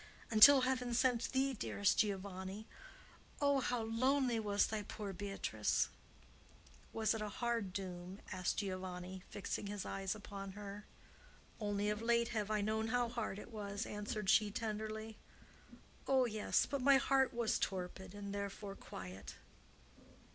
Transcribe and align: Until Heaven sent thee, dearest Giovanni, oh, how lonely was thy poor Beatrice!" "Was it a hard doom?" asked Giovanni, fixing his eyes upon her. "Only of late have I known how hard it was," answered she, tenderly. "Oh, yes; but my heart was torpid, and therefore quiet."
Until 0.31 0.61
Heaven 0.61 0.95
sent 0.95 1.31
thee, 1.31 1.53
dearest 1.53 1.99
Giovanni, 1.99 2.65
oh, 3.39 3.59
how 3.59 3.83
lonely 3.83 4.39
was 4.39 4.65
thy 4.65 4.81
poor 4.81 5.13
Beatrice!" 5.13 5.89
"Was 6.91 7.13
it 7.13 7.21
a 7.21 7.29
hard 7.29 7.71
doom?" 7.71 8.19
asked 8.31 8.57
Giovanni, 8.57 9.21
fixing 9.29 9.67
his 9.67 9.85
eyes 9.85 10.15
upon 10.15 10.53
her. 10.53 10.85
"Only 11.59 11.87
of 11.91 12.01
late 12.01 12.29
have 12.29 12.49
I 12.49 12.61
known 12.61 12.87
how 12.87 13.09
hard 13.09 13.37
it 13.37 13.51
was," 13.51 13.85
answered 13.85 14.27
she, 14.27 14.49
tenderly. 14.49 15.17
"Oh, 16.07 16.25
yes; 16.25 16.65
but 16.65 16.81
my 16.81 16.97
heart 16.97 17.31
was 17.31 17.59
torpid, 17.59 18.15
and 18.15 18.33
therefore 18.33 18.73
quiet." 18.75 19.35